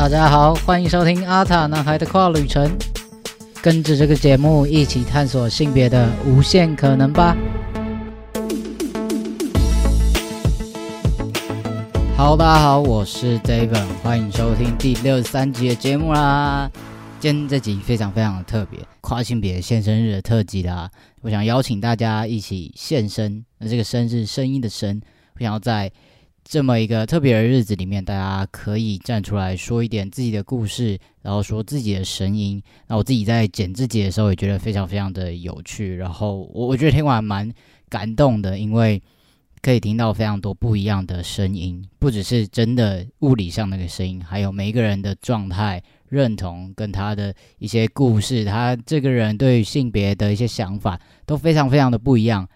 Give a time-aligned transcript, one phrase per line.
[0.00, 2.74] 大家好，欢迎收听阿塔男孩的跨旅程，
[3.60, 7.36] 跟着这个节目一起探索性别的无限可能吧。
[12.16, 16.70] 好大家好，我是 David，欢迎收听第六十三集的节目啦。
[17.20, 20.90] 今天这集非常非常的特别，跨性别现身日的特辑啦。
[21.20, 24.98] 我想邀请大家一起现身，那这个“声”是声音的“声”，
[25.36, 25.92] 我想要在
[26.50, 32.60] 这么一个特别的日子里面，大家可以站出来说一点自己的故事，然后说自己的声音。
[32.88, 35.94] 那我自己在剪自己的时候，也觉得非常非常的有趣。
[35.94, 37.48] 然后我我觉得听完蛮
[37.88, 39.00] 感动的，因为。
[39.62, 52.48] 可以听到非常多不一样的声音，不只是真的物理上那个声音，还有每一个人的状态、认同跟他的一些故事，他这个人对性别的一些想法都非常非常的不一样。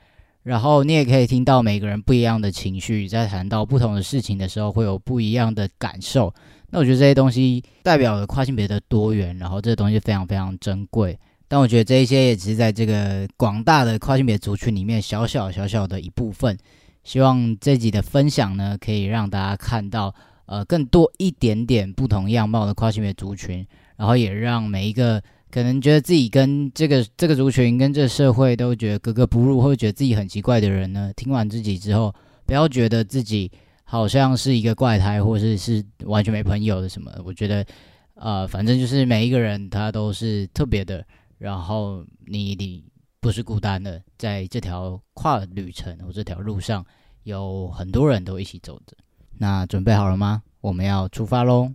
[0.45, 6.33] 然后你也可以听到每个人不一样的情绪，在谈到不同的事情的时候，会有不一样的感受。
[6.71, 11.19] 那我觉得这些东西代表了跨性别的多元，然后这东西非常非常珍贵。
[11.49, 16.57] 但我觉得这一些也只是在这个广大的跨性别族群里面小小小小的一部分。
[17.05, 20.15] 希望这集的分享呢，可以让大家看到
[20.47, 25.23] 呃更多一点点不同样貌的跨性别族群，然后也让每一个
[25.55, 32.13] 可能觉得自己跟这个这个族群跟这个社会都觉得格格不入，或者觉得自己很奇怪的人呢，听完自己之后，
[32.45, 33.49] 不要觉得自己
[33.85, 37.13] 好像是一个怪胎，或者是是完全没朋友的什么。
[37.25, 37.65] 我觉得
[38.15, 41.07] 呃，反正就是每一个人他都是特别的，
[41.39, 42.83] 然后你你。
[43.21, 46.85] 不是孤单的，在这条跨旅程或这条路上，
[47.23, 48.95] 有很多人都一起走着。
[49.39, 50.43] 那准备好了吗？
[50.61, 51.73] 我们要出发喽！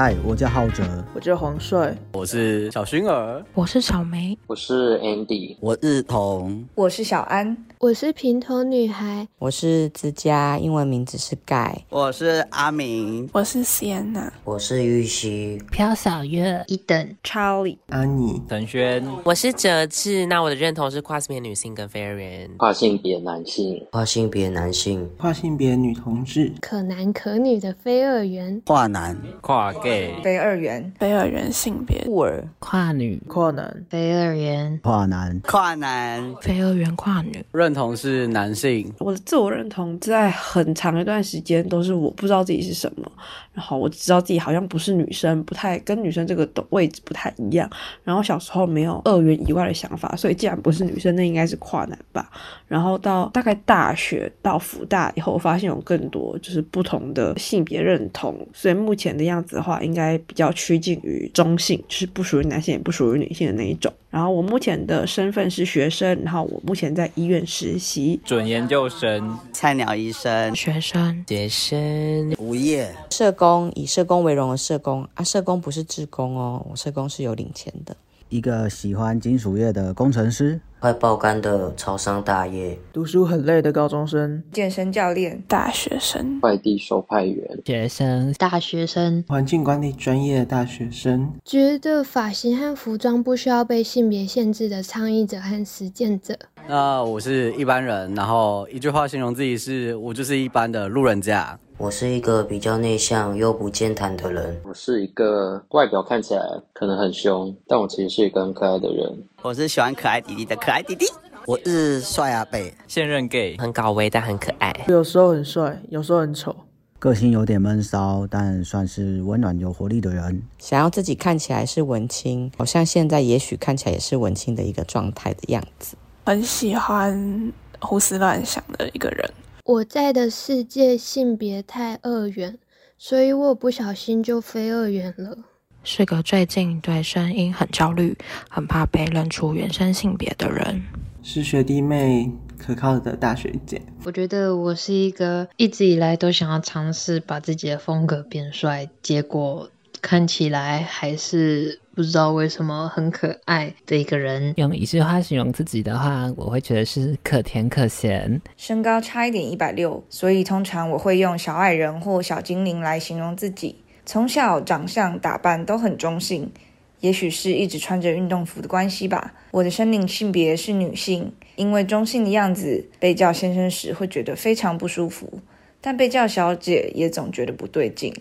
[0.00, 20.24] 嗨，我叫浩哲，我叫黄帅，我是小薰儿，我是小梅，我是 Andy，我是彤，我是小安，我是平头女孩，我是之家，英文名字是盖，我是阿明，我是 Sienna，我是玉溪，飘小月，一等，Charlie，安妮，陈轩，我是哲志。
[20.26, 29.74] 那我的认同是跨性别女性跟非二元，跨性别男性，跨性别男性，跨性别女同志，可男可女的非二元，跨男，跨。
[30.22, 38.92] 非二元，非二元性别，酷儿，跨女，跨男，非二元，跨男，跨男，非二元跨女，认同是男性。
[38.98, 43.10] 我的自我认同在很长一段时间都是我不知道自己是什么，
[43.52, 47.68] 然后我知道自己好像不是女生，不太跟女生这个的位置不太一样。
[48.04, 52.30] 然后小时候没有二元以外的想法，所以既然不是女生，那应该是跨男吧。
[52.66, 59.77] 然后到大概大学到福大以后，发现有更多就是不同的性别认同，所以目前的样子的话。
[59.82, 63.92] 应该比较趋近于中性，就是不属于男性也不属于女性的那一种。
[64.10, 75.06] 然后我目前的身份是学生，然后我目前在医院实习，准研究生、菜鸟医生、学生、学生、无业、社工，以社工为荣的社工。
[75.14, 77.94] 啊，社工不是志工哦，我社工是有领钱的。
[78.28, 96.36] 一个喜欢金属业的工程师，快爆肝的超商大业，读书很累的高中生，健身教练，大学生，快递收派员，学生，大学生，环境管理专业的大学生，觉得发型和服装不需要被性别限制的倡议者和实践者。
[96.68, 101.58] 那我是一般人，然后一句话形容自己是我就是一般的路人甲。
[101.80, 104.60] 我是一个比较内向又不健谈的人。
[104.64, 109.24] 我是一个外表看起来可能很凶，但我其实是一个很可爱的人。
[109.42, 111.06] 我是喜欢可爱弟弟的可爱弟弟。
[111.46, 114.74] 我是帅阿贝，现任 gay，很高维但很可爱。
[114.88, 116.54] 有时候很帅，有时候很丑，
[116.98, 120.42] 个性有点闷骚，但算是温暖有活力的人。
[120.58, 125.96] 想要自己看起来是文青，好像现在也许看起来也是文青的一个状态的样子。
[126.26, 129.30] 很喜欢胡思乱想的一个人。
[129.68, 132.56] 我在的世界性别太二元，
[132.96, 135.36] 所以我不小心就非二元了。
[135.84, 138.16] 是个最近对声音很焦虑、
[138.48, 140.82] 很怕被认出原生性别的人。
[141.22, 143.82] 是学弟妹可靠的大学姐。
[144.04, 149.68] 我觉得我是一个一直以来都想要尝试把自己的风格变帅，结果
[150.00, 151.80] 看起来还是。
[151.98, 158.40] 不知道为什么很可爱的一个人，用一句话形容自己的话，我会觉得是可甜可咸。
[158.56, 163.82] 身高差一点一百六，所以通常我会用小矮人或小精灵来形容自己。
[164.06, 166.52] 从小长相打扮都很中性，
[167.00, 169.34] 也许是一直穿着运动服的关系吧。
[169.50, 175.40] 我的生理性别是女性，因为中性的样子被叫先生时会觉得非常不舒服，
[175.80, 178.14] 但被叫小姐也总觉得不对劲。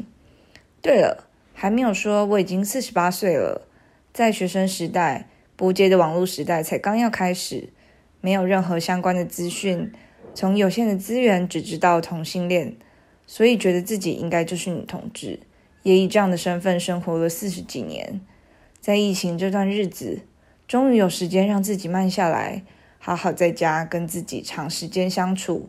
[0.82, 1.27] 对了，
[1.60, 3.68] 还没有说我已经四十八岁了。
[4.14, 7.70] 在学生时代，不接的网络时代才刚要开始，
[8.22, 9.92] 没有任何相关的资讯，
[10.36, 12.76] 从有限的资源只知道同性恋，
[13.26, 15.40] 所以觉得自己应该就是女同志，
[15.82, 18.22] 也以这样的身份生活了四十几年。
[18.80, 20.20] 在疫情这段日子，
[20.68, 22.62] 终于有时间让自己慢下来，
[23.00, 25.68] 好好在家跟自己长时间相处。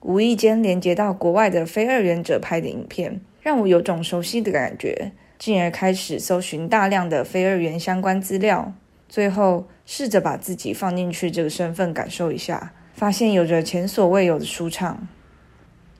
[0.00, 8.72] 无意间连接到国外的非二元者拍的影片，让我有种熟悉的感觉，进而开始搜寻大量的非二元相关资料。
[9.08, 15.08] 最后试着把自己放进去这个身份感受一下，发现有着前所未有的舒畅。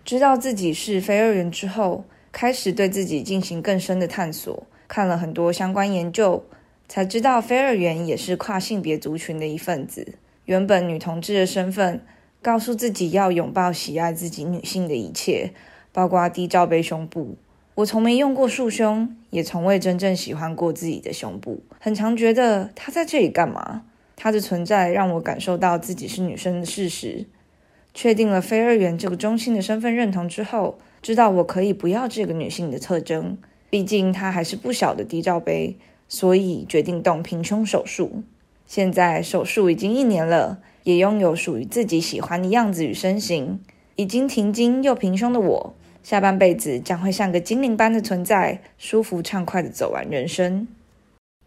[0.05, 4.67] 知道自己是非二元之后，开始对自己进行更深的探索。
[4.87, 6.45] 看了很多相关研究，
[6.89, 10.15] 才知道非二元也是跨性别族群的一份子。
[10.47, 12.03] 原本女同志的身份，
[12.41, 15.53] 告诉自己要拥抱、喜爱自己女性的一切，
[15.99, 17.37] 包括低罩杯胸部。
[17.75, 21.61] 我从没用过束胸，也从未真正喜欢过自己的胸部。
[21.81, 23.83] 很常觉得它在这里干嘛？
[24.15, 27.27] 它的存在让我感受到自己是女生的事实。
[27.93, 33.37] 确定了非二元这个中性的身份认同之后，知道我可以不要这个女性的特征。
[33.69, 35.77] 毕竟她还是不小的低罩杯，
[36.09, 38.23] 所以决定动平胸手术。
[38.69, 43.59] 现在手术已经一年了，也拥有属于自己喜欢的样子与身形。
[43.97, 50.67] 已经停经又平胸的我，下半辈子将会像个精灵般的存在，舒服畅快的走完人生。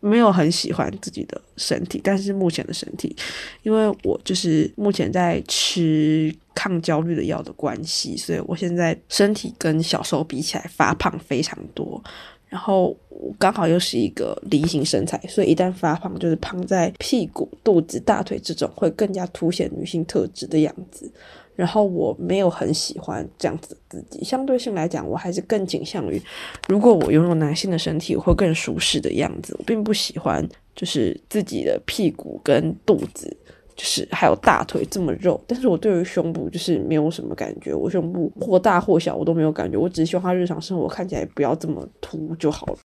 [0.04, 3.16] 没有很喜欢自己的身体，但是目前的身体，
[3.62, 12.04] 因为我就是目前在吃抗焦虑的药的关系，所以我现在身体跟小时候比起来发胖非常多。
[12.50, 21.10] 然后我刚好又是一个梨形身材，所以一旦发胖，就是胖在屁股、肚子、大腿这种，会更加凸显女性特质的样子。
[21.56, 26.22] 然后我没有很喜欢这样子自己，相对性来讲，我还是更倾向于，
[26.68, 29.56] 如果我拥有男性的身体，会更舒适的样子。
[29.60, 33.36] 我并不喜欢就是自己的屁股跟肚子，
[33.76, 35.40] 就是还有大腿这么肉。
[35.46, 42.78] 但是我对于胸部就是没有什么感觉，我胸部或大或小我都没有感觉，我只希望他日常生活看起来不要这么凸就好了。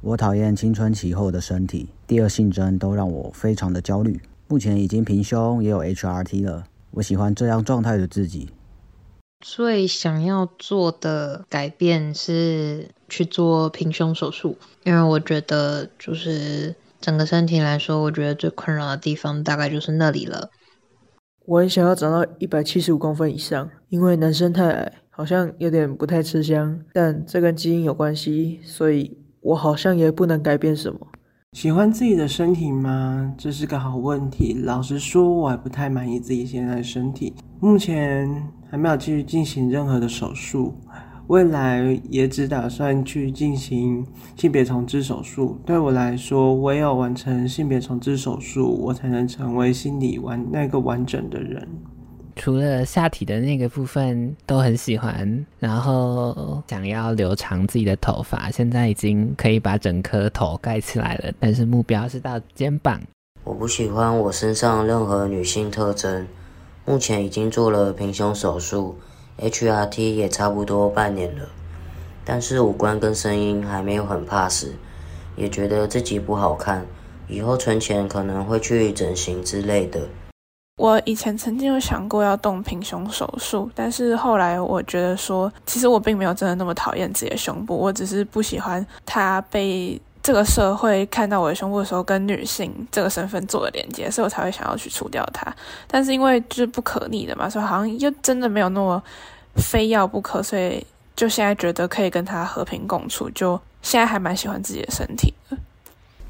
[0.00, 4.18] 我讨厌青春期后的身体，第二性征都让我非常的焦虑。
[4.48, 6.64] 目前已经平胸，也有 HRT 了。
[6.92, 8.50] 我喜欢这样状态的自己。
[9.40, 20.50] 最想要做的改变是去做平胸手术，因为我觉得就是整个身体来说，我觉得最困扰的地方大概就是那里了。
[21.44, 31.08] 我很想要长到一百七十五公分以上，因为男生太矮好像有点不太吃香，但这跟基因有关系，所以我好像也不能改变什么。
[31.52, 33.34] 喜欢自己的身体吗？
[33.36, 34.54] 这是个好问题。
[34.64, 38.26] 老实说，我还不太满意自己现在的身体，目前
[38.70, 40.74] 还没有继续进行任何的手术，
[41.26, 44.04] 未来也只打算去进行
[44.34, 45.58] 性别重置手术。
[45.66, 51.68] 对我来说，唯有完成性别重置手术，我才能成为心理完那个完整的人。
[52.34, 63.00] 除了下体的那个部分都很喜欢，然后想要留长自己的头发，现在已经可以把整颗头盖起来了，但是目标是到肩膀。
[63.44, 66.26] 我不喜欢我身上任何女性特征，
[66.84, 68.96] 目前已经做了平胸手术
[69.38, 71.48] ，HRT 也差不多半年了，
[72.24, 74.74] 但是五官跟声音还没有很怕死，
[75.36, 76.86] 也觉得自己不好看，
[77.28, 80.00] 以后存钱可能会去整形之类的。
[80.76, 95.54] 我以前曾经有想过要动平胸手术，但是后来我觉得说，其实我并没有真的那么讨厌自己的胸部，我只是不喜欢它被这个社会看到我的胸部的时候跟女性这个身份做的连接，所以我才会想要去除掉它。
[95.86, 99.00] 但是因为就是不可逆的嘛，所以好像又真的没有那么
[99.56, 105.56] 非要不可，所以就现在觉得可以跟它和平共处，就现在还蛮喜欢自己的身体的。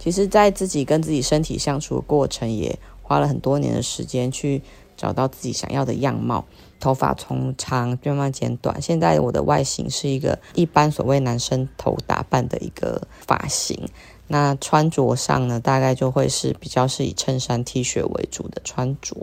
[0.01, 2.77] 其实，在自己跟自己身体相处的过程也。
[3.13, 4.63] 花了很多年的时间去
[4.97, 6.47] 找到自己想要的样貌，
[6.81, 8.81] 头发从长慢慢剪短。
[8.81, 13.87] 现在我的外形是一个一般所谓男生头打扮的一个发型。
[14.29, 19.15] 那穿着上呢，大概就会是比较是以衬衫、T 恤为主的穿着。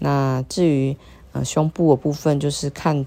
[0.00, 0.96] 那至于
[1.30, 3.06] 呃胸部的部分，就是看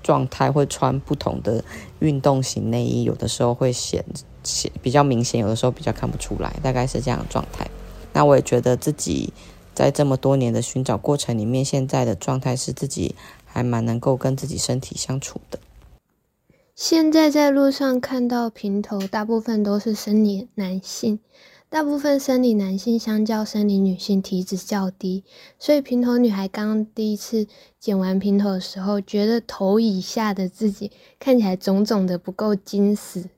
[0.00, 1.64] 状态会穿不同的
[1.98, 4.04] 运动型内衣，有的时候会显
[4.44, 7.68] 显比较明显，有的时候比较看不出来，大概是这样的状态。
[8.12, 9.30] 那我也觉得自己
[9.76, 13.14] 在这么多年的寻找过程里面，现在的状态是自己
[13.44, 15.58] 还蛮能够跟自己身体相处的。
[16.74, 21.18] 现在在路上看到平头，大部分都是生理男性，
[21.68, 25.24] 大部分生理男性相较生理女性体脂较低，
[25.58, 27.46] 所以平头女孩刚第一次
[27.78, 33.28] 剪完平头的时候，觉得头以下的自己看起来肿肿的不够精实。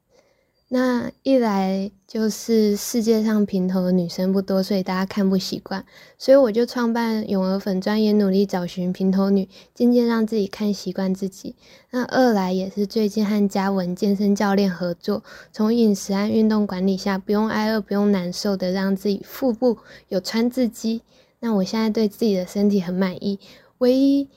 [0.70, 5.82] 那一来就是世界上平头的女生不多，所以大家看不习惯，
[6.18, 11.54] 所以我就创办永儿粉专，也努力找寻平头女，渐渐让自己看习惯自己。
[11.90, 21.00] 那二来也是最近和嘉文健身教练合作，从饮食和运动管理下，不用挨饿，不用难受的让自己腹部有穿字肌。
[21.40, 23.38] 那我现在对自己的身体很满意，
[23.78, 24.28] 唯一。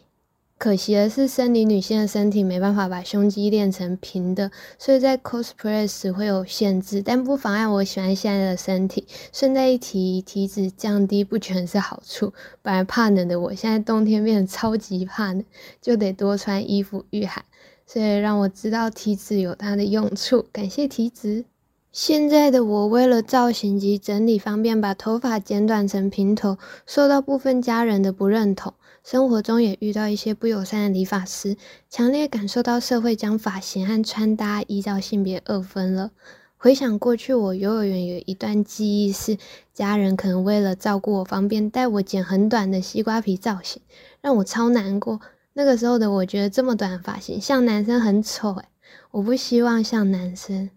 [0.62, 9.08] 可惜的是，生理女性的身体没办法把胸肌练成平的，所以在 cosplay 时会有限制，但不妨碍我喜欢现在的身体。
[9.34, 12.32] 顺带一提，体脂降低不全是好处。
[12.62, 15.44] 本来怕冷的我，现在冬天变得超级怕冷，
[15.82, 17.44] 就得多穿衣服御寒，
[17.88, 20.46] 所以让我知道体脂有它的用处。
[20.52, 21.46] 感谢体脂。
[21.92, 28.76] 现在的我为了造型及整理方便，把头发剪短成平头，受到部分家人的不认同。
[29.04, 31.58] 生活中也遇到一些不友善的理发师，
[31.90, 36.12] 强烈感受到社会将发型和穿搭依照性别二分了。
[36.56, 39.40] 回想过去，我幼儿园有一段记忆是，
[39.74, 43.82] 家人可能为了照顾我方便，带我剪很短的西瓜皮造型，
[44.22, 45.20] 让我超难过。
[45.54, 48.66] 那个时候的我觉得这么短的发型像男生很丑诶，
[49.10, 50.70] 我不希望像男生。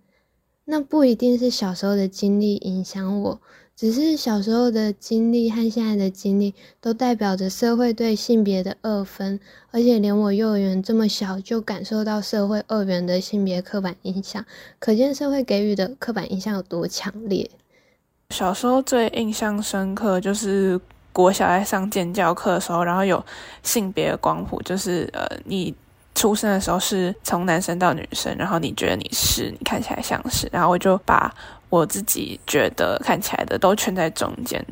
[0.64, 3.40] 那不一定是小时候的经历影响我。
[3.76, 9.40] 只是小时候的经历和现在的经历，都代表着社会对性别的二分，
[9.72, 14.44] 而且连我幼儿园这么小就感受到社会二元的性别刻板印象，
[14.78, 17.50] 可见社会给予的刻板印象有多强烈。
[18.30, 20.80] 小时候最印象深刻就是
[21.12, 23.22] 国小在上建教课的时候，然后有
[23.64, 25.74] 性别光谱，就是呃，你
[26.24, 31.30] 出生的时候是从男生到女生，然后你觉得你是，你看起来像是，然后我就把。
[31.70, 34.64] 我自己觉得看起来的都圈在中间，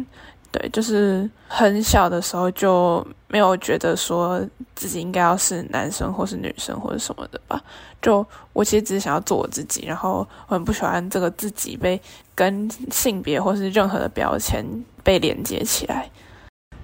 [0.53, 4.41] 对，就是很小的时候就没有觉得说
[4.77, 7.61] 自己应该要是男生或是女生或者什么的吧。
[8.01, 12.01] 就我其实只是想要做我自己，然后我很不喜欢这个自己被
[12.37, 14.65] 跟性别或是任何的标签
[15.03, 16.09] 被连接起来。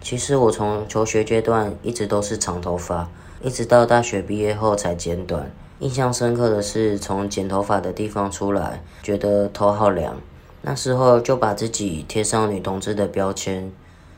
[0.01, 3.09] 其实我从求学阶段一直都是长头发，
[3.40, 5.50] 一直到大学毕业后才剪短。
[5.80, 10.21] 印象深刻的是，从剪头发的地方出来，觉得头好凉。
[10.62, 13.71] 那时候就把自己贴上女同志的标签，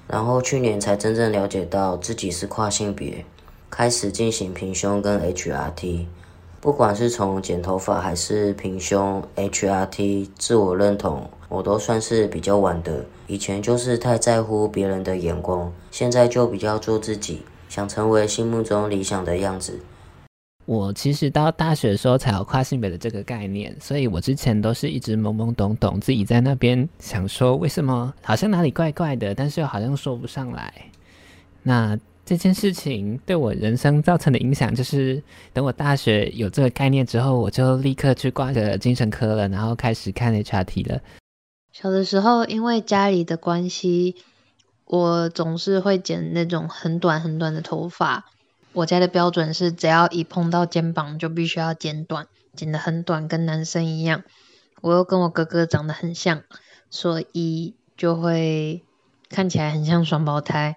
[0.09, 3.27] 然后去年才真正了解到自己是跨性别，
[3.69, 6.07] 开始进行平胸跟 HRT。
[6.63, 13.05] 不管是从剪头发还是平胸 HRT，自我认同我都算是比较晚的。
[13.27, 19.81] 以前就是太在乎别人的眼光，现在就比较做自己，想成为心目中理想的样子。
[20.67, 30.73] 我其实到大学的时候才有跨性别的这个概念，所以我之前都是一直懵懵懂懂，自己在那边想说为什么好像哪里怪怪的，但是又好像说不上来。
[31.63, 35.21] 那这件事情对我人生造成的影响，就是
[35.53, 41.01] 等我大学有这个概念之后，我就立刻去挂着精神科了，然后开始看 HRT 了。
[41.73, 44.17] 小的时候因为家里的关系，
[44.91, 48.25] 我总是会剪那种很短很短的头发。
[48.73, 54.25] 我家的标准是，只要一碰到肩膀就必须要剪短，剪得很短，跟男生一样。
[54.81, 56.43] 我又跟我哥哥长得很像，
[56.91, 58.83] 所以就会
[59.29, 60.75] 看起来很像双胞胎。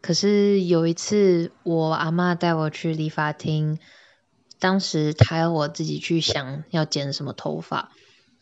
[0.00, 3.78] 可是有一次，我阿妈带我去理发厅，
[4.58, 7.92] 当时她要我自己去想要剪什么头发，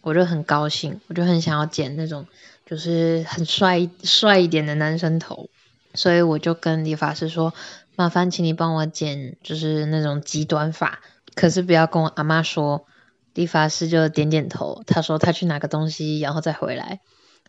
[0.01, 2.27] 我就很高兴，我就很想要剪那种
[2.71, 5.51] 就是很帅帅一点的男生头，
[5.95, 7.53] 所以我就跟理发师说。
[7.97, 11.01] 麻烦请你帮我剪，就是那种极短发，
[11.35, 12.87] 可是不要跟我阿妈说。
[13.35, 17.01] 理发师就点点头，他说他去拿个东西，然后再回来。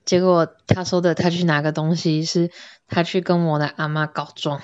[0.03, 2.51] 结果他说的他去拿个东西，是
[2.87, 4.61] 他去跟我的阿妈告状。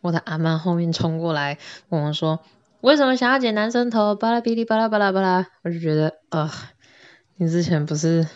[0.00, 1.58] 我的阿妈后面冲过来
[1.90, 2.40] 问我说
[2.80, 6.50] ：“为什么想要剪男生头？”巴拉哔哩巴拉巴拉巴拉，我就觉得啊，
[7.36, 8.26] 你之前不是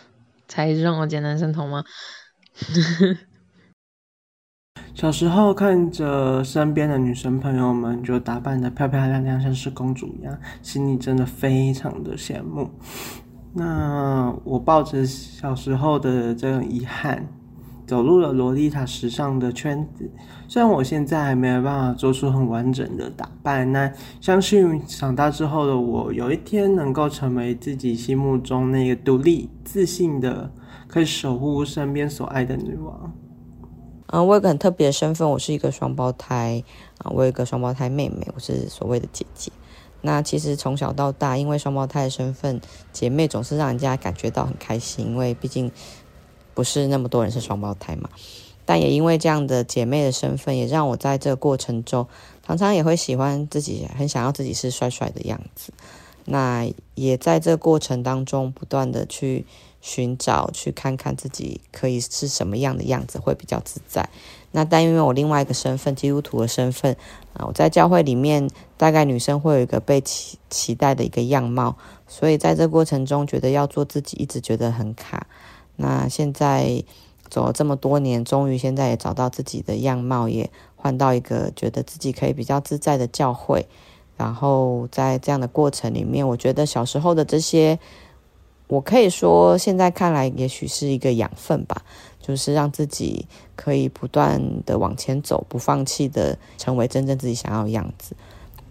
[0.51, 1.81] 才让我剪男生头吗？
[4.93, 12.69] 小时候看着身边的女生朋友们就打扮的漂漂亮亮，像是公主一样，心里真的非常的羡慕。
[13.53, 17.25] 那我抱着小时候的这种遗憾，
[17.91, 20.09] 走入了洛丽塔时尚的圈子。
[20.47, 30.49] 虽然我现在还没有办法做出很完整的打扮，那相信长大之后的我，有一天能够成为自己心目中那个独立、自信的，
[30.87, 33.11] 可以守护身边所爱的女王。
[34.05, 36.63] 嗯，我有个很特别的身份，我是一个双胞胎
[36.99, 39.51] 啊，我有一个双胞胎妹妹，我是所谓的姐姐。
[40.03, 42.59] 那其实从小到大，因为双胞胎的身份，
[42.91, 45.69] 姐妹总是让人家感觉到很开心，因为毕竟
[46.53, 48.09] 不是那么多人是双胞胎嘛。
[48.63, 52.07] 但也因为这样的姐妹的身份，也让我在这个过程中，
[52.45, 55.73] 常常也会喜欢自己，很想要自己是帅帅的样子。
[56.25, 59.45] 那也在这过程当中不断的去
[59.81, 64.07] 寻找，去看看自己可以是什么样的样子会比较自在。
[64.51, 66.95] 那但因为我另外一个身份，基督徒的身份
[67.33, 71.75] 啊，我在教会里面，大概女生会有一个被期期待的一个样貌，
[72.07, 75.25] 所以在这过程中，觉得要做自己，一直觉得很卡。
[75.81, 76.83] 那现在
[77.27, 83.67] 走了这么多年，终于现在也找到自己的样貌，也换到一个觉得自己可以比较自在的教会。
[84.15, 87.79] 然后在这样的过程里面，我觉得小时候的这些，
[88.67, 91.83] 我可以说现在看来，也许是一个养分吧。
[92.21, 98.15] 就是让自己可以不断的往前走，不放弃的成为真正自己想要的样子。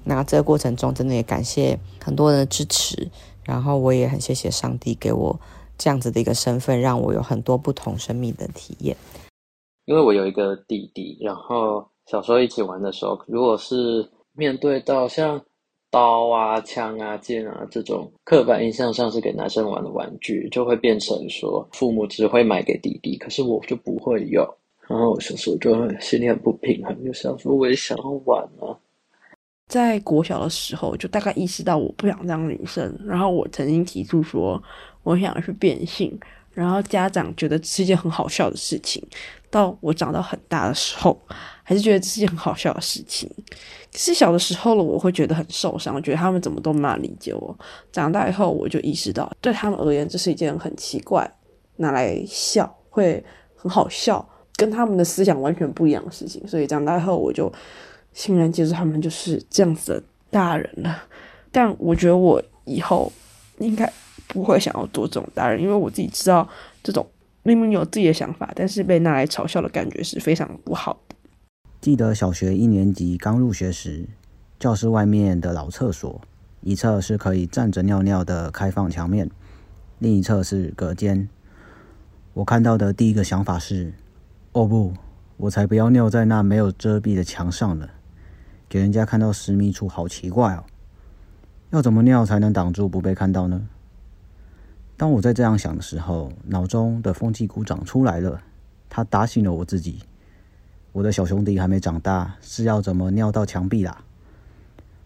[0.04, 3.10] 那这个过程中，真的也感谢很多人的支持，
[3.42, 5.40] 然后我也很谢谢上帝给我
[5.80, 8.94] 这样子的一个身份，让我有很多不同生命的体验。
[9.86, 15.40] 因为我有一个弟弟，然后小时候一起玩的时候，如果是面对到像。
[15.92, 24.48] 刀啊、枪啊、剑啊，这种刻板印象上是给男生玩的玩具，就会变成说父母只会买给弟弟，可是我就不会有。
[24.86, 28.70] 然后我小时候就心里很不平衡，就想说我也想要玩啊。
[29.66, 34.62] 在国小的时候，就大概意识到我不想当女生，然后我曾经提出说
[35.02, 36.18] 我想去变性，
[36.52, 39.02] 然后家长觉得是一件很好笑的事情。
[39.50, 41.20] 到我长到很大的时候，
[41.64, 43.28] 还是觉得这是件很好笑的事情。
[43.92, 47.58] 可是小的时候了，我会觉得很受伤，我觉得他们怎么都没法理解我。
[47.90, 51.28] 长大以后，我就意识到，对他们而言，这是一件很奇怪、
[51.78, 53.24] 拿来笑会
[53.56, 56.46] 很好笑，跟他们的思想完全不一样的事情。
[56.46, 57.52] 所以长大以后，我就
[58.12, 61.02] 欣然接受他们就是这样子的大人了。
[61.50, 63.10] 但我觉得我以后
[63.58, 63.92] 应该
[64.30, 66.48] 不会想要做这种大人，因为我自己知道
[66.82, 67.06] 这种。
[67.42, 71.16] 明明有自己的想法，但是被拿来嘲笑的感觉是非常不好的。
[71.80, 74.06] 记得小学一年级刚入学时，
[74.58, 76.20] 教室外面的老厕所，
[76.60, 79.30] 一侧是可以站着尿尿的开放墙面，
[80.00, 81.30] 另一侧是隔间。
[82.34, 83.94] 我看到的第一个想法是：
[84.52, 84.92] 哦不，
[85.38, 87.88] 我才不要尿在那没有遮蔽的墙上呢，
[88.68, 90.64] 给人家看到私密处，好奇怪哦。
[91.70, 93.66] 要怎么尿才能挡住不被看到呢？
[95.00, 98.42] 当我在这样想的时候，脑中的风纪鼓掌出来了，
[98.90, 100.00] 他打醒了我自己。
[100.92, 104.04] 我的小兄弟还没长大，是要怎么尿到墙壁啦？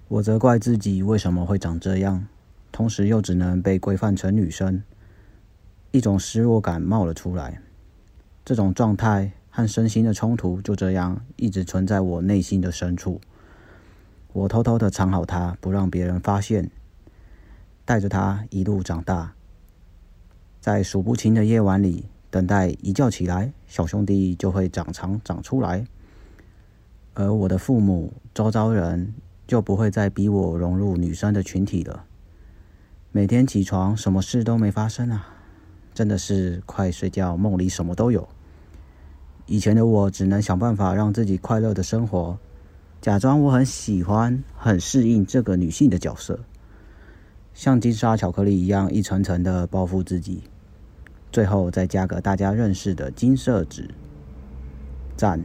[0.09, 2.27] 我责怪自己为什么会长这样，
[2.73, 4.83] 同时又只能被规范成女生，
[5.93, 7.63] 一种失落感冒了出来。
[8.45, 13.21] 这种状态和身心的冲突就这样一直存在我内心的深处。
[14.33, 16.69] 我偷偷的藏好它，不让别人发现，
[17.85, 19.35] 带着它一路长大。
[20.65, 25.85] 在数不清的夜晚里，等待一觉起来，小兄弟就会长长长出来，
[27.13, 29.13] 而我的父母、周遭人
[29.47, 32.07] 就不会再逼我融入女生的群体了。
[33.13, 35.35] 每天起床，什么事都没发生啊，
[35.93, 38.27] 真的是快睡觉，梦里什么都有。
[39.45, 42.39] 以前的我只能想办法让自己快乐的生活，
[43.03, 46.41] 假装我很喜欢、很适应这个女性的角色，
[47.53, 50.45] 像金沙巧克力一样一层层的包覆自己。
[51.35, 53.93] 最后再加个大家认识的金色纸，
[55.17, 55.41] 赞，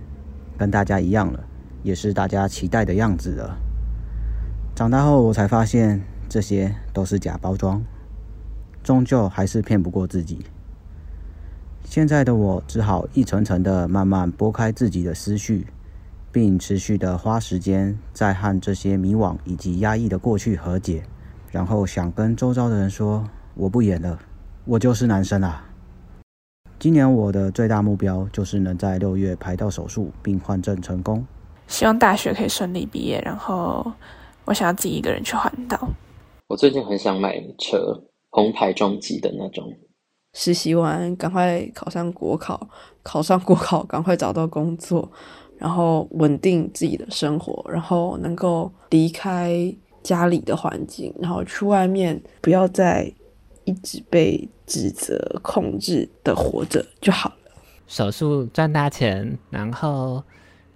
[0.55, 1.43] 跟大家一样了，
[1.81, 3.57] 也是大家期待的样子了。
[4.75, 5.99] 长大后我才发现
[6.29, 7.83] 这些都是假包装，
[8.83, 10.45] 终究还是骗不过自己。
[11.85, 15.65] 现在的我只好一层层的慢慢拨开自己的思绪，
[16.31, 21.01] 并持续的花时间在和这些迷惘以及压抑的过去和解，
[21.49, 24.19] 然后想跟周遭的人说：我不演了，
[24.65, 25.65] 我就是男生啊。
[26.79, 31.25] 今年我的最大目标就是能在六月排到手术并换证成功。
[31.67, 33.85] 希望大学可以顺利毕业，然后
[34.45, 35.77] 我想要自己一个人去环岛。
[36.47, 39.65] 我最近很想买车，红牌中级的那种。
[40.33, 42.69] 实习完赶快考上国考，
[43.03, 45.11] 考上国考赶快找到工作，
[45.57, 49.53] 然后稳定自己的生活，然后能够离开
[50.01, 53.13] 家里的环境，然后去外面，不要再
[53.69, 54.49] 一直被。
[54.71, 57.35] 指责、控制的活着就好了。
[57.87, 60.23] 手术赚大钱，然后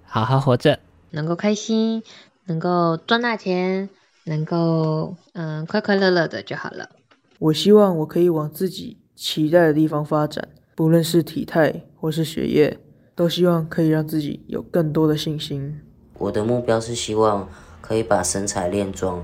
[0.04, 0.80] 好好活着，
[1.12, 2.02] 能够开心，
[2.46, 3.88] 能够赚大钱，
[4.24, 6.90] 能够嗯快快乐乐的就好了。
[7.38, 12.80] 我希望我可以往自己期待的地方发展，不论是体态或是学业，
[13.14, 15.80] 都希望可以让自己有更多的信心。
[16.18, 17.48] 我的目标是希望
[17.80, 19.24] 可以把身材练壮，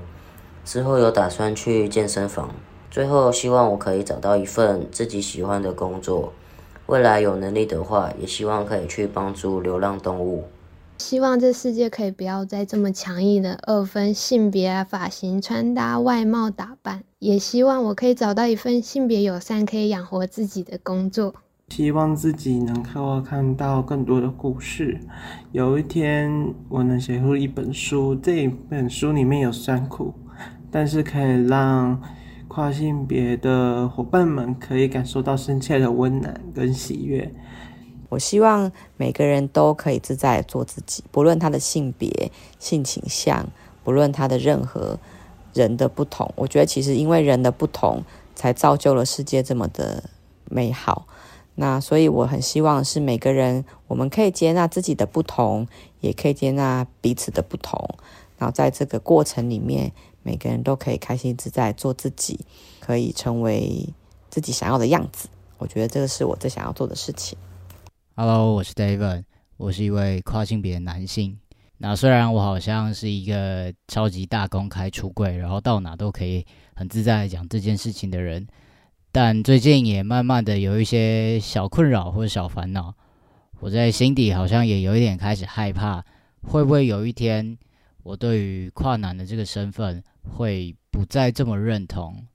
[0.64, 2.54] 之后有打算去健身房。
[2.90, 6.32] 最后，希望我可以找到一份自己喜欢的工作。
[6.86, 10.44] 未来有能力的话，也希望可以去帮助流浪动物。
[10.98, 21.32] 希望这世界可以不要再这么强硬的二分性别啊、发型、穿搭、外貌打扮，也希望我可以找到一份性别友善、可以养活自己的工作。
[21.68, 24.98] 希望自己能够看到更多的故事，
[25.52, 30.12] 有一天我能写出一本书，这本书里面有酸苦，
[30.72, 32.02] 但是可以让
[32.50, 37.32] 跨性别的伙伴们可以感受到深切的温暖跟喜悦。
[38.08, 43.46] 我希望每个人都可以自在做自己，不论他的性别、性倾向，
[43.84, 44.98] 不论他的任何
[45.54, 46.28] 人的不同。
[46.34, 48.02] 我觉得其实因为人的不同，
[48.34, 50.10] 才造就了世界这么的
[50.46, 51.06] 美好。
[51.54, 55.68] 那所以我很希望是每个人，我们可以接纳自己的不同，
[56.00, 57.94] 也可以接纳彼此的不同。
[58.38, 62.40] 然后在这个过程里面，每个人都可以开心自在做自己，
[62.78, 63.88] 可以成为
[64.28, 65.28] 自己想要的样子。
[65.58, 67.38] 我觉得这个是我最想要做的事情。
[68.16, 69.24] Hello，我是 David，
[69.56, 71.38] 我是一位跨性别的男性。
[71.78, 78.46] 那虽然我好像是一个超级大公开出柜，然后到哪都可以很自在讲这件事情的人，
[79.10, 82.94] 但最近也慢慢的有一些小困扰或者小烦恼。
[83.60, 86.04] 我在心底好像也有一点开始害怕，
[86.42, 87.56] 会不会有一天
[88.02, 90.02] 我对于跨男的这个身份
[90.36, 92.26] 会不再这么认同？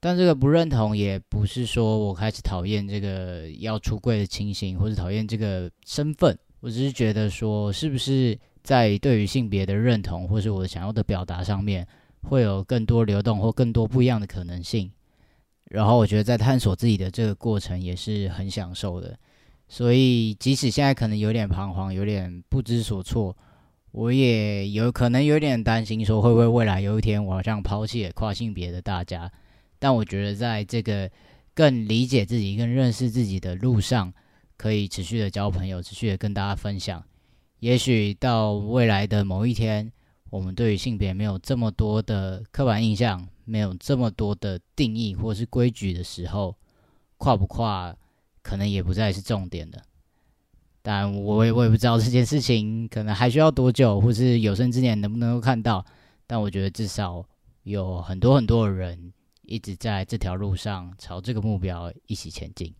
[0.00, 6.38] 但这个不认同也不是说我开始讨厌这个要出柜的情形，或者讨厌这个身份。
[6.60, 11.86] 我只是觉得说，是不是在对于性别的认同，或是我想要的表达上面，
[12.22, 14.90] 会有更多流动或更多不一样的可能性。
[15.64, 19.18] 然后我觉得在探索自己的这个过程也是很享受的。
[19.66, 23.36] 所以即使现在可能有点彷徨，有点不知所措，
[23.90, 29.30] 我也有可能有点担心，说会不会未来有一天我好像抛弃了跨性别的大家。
[29.78, 31.10] 但我觉得，在这个
[31.54, 34.12] 更理解自己、更认识自己的路上，
[34.56, 37.02] 可以持续的交朋友，持续的跟大家分享。
[37.60, 39.90] 也许到未来的某一天，
[40.30, 46.54] 我们对于性别没有这么多的刻板印象，没有这么多的定义或是规矩的时候，
[47.16, 47.96] 跨不跨
[48.42, 49.82] 可能也不再是重点了。
[50.82, 55.84] 但我也我也不知道这件事情可能还需要多久，或是有生之年能不能够看到。
[56.26, 57.24] 但我觉得至少
[57.62, 59.12] 有很多很多的人。
[59.50, 62.70] 一直在这条路上朝这个目标一起前进。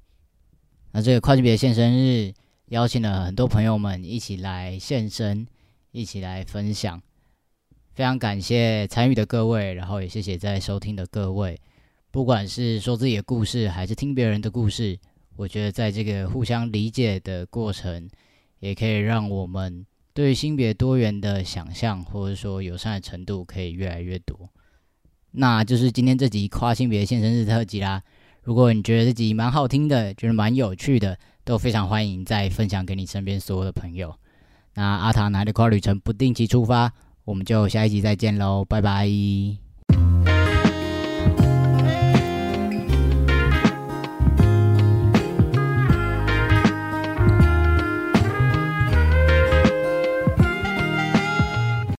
[0.92, 2.34] 那这个跨性别现身日，
[2.66, 5.46] 邀请了很多朋友们一起来现身，
[5.92, 7.00] 一起来分享。
[7.94, 11.58] 非常感谢参与的各位，然后也谢谢在收听的各位。
[12.10, 14.98] 不管是说自己的故事，还是听别人的故事，
[15.38, 18.10] 我觉得在这个互相理解的过程，
[18.58, 24.50] 也可以让我们对性别多元的想象，或者说友善的程度，可以越来越多。
[25.30, 28.02] 那就是今天这集跨性别现身日特辑啦。
[28.42, 34.12] 如果你觉得这集蛮好听的，觉得蛮有趣的，都非常欢迎再分享给你身边所有的朋友。
[34.74, 36.92] 那阿塔拿的跨旅程不定期出发，
[37.24, 39.67] 我们就下一集再见喽，拜拜。